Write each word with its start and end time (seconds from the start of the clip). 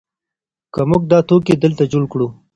که 0.73 0.81
موږ 0.89 1.03
دا 1.11 1.19
توکي 1.29 1.53
دلته 1.63 1.83
جوړ 1.91 2.03
کړو. 2.11 2.27